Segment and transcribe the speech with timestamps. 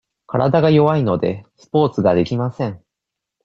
[0.25, 2.83] 体が弱いので、スポーツができません。